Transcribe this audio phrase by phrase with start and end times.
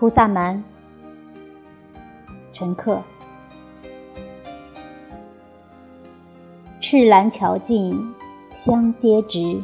[0.00, 0.64] 菩萨蛮，
[2.54, 3.02] 陈克。
[6.80, 8.14] 赤兰桥尽
[8.64, 9.62] 香阶直，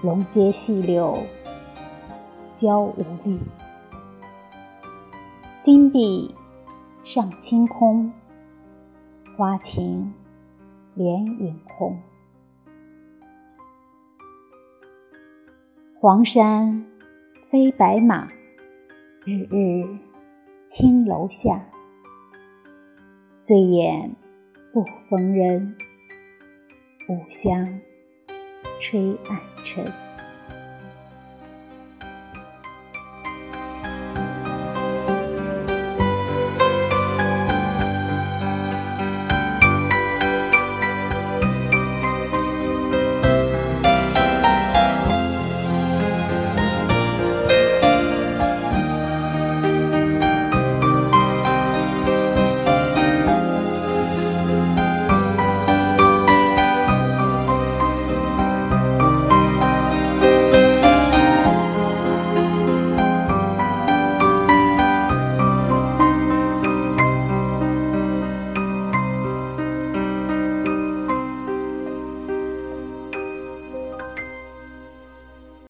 [0.00, 1.18] 龙街细柳
[2.60, 3.36] 娇无绿。
[5.64, 6.32] 金碧
[7.02, 8.12] 上清空，
[9.36, 10.14] 花晴
[10.94, 12.00] 连影红。
[16.00, 16.86] 黄山
[17.50, 18.28] 飞白马。
[19.24, 19.86] 日日
[20.68, 21.64] 青楼下，
[23.46, 24.16] 醉眼
[24.72, 25.76] 不逢人，
[27.08, 27.78] 五香
[28.80, 30.11] 吹暗尘。